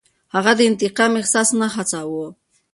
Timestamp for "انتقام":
0.69-1.11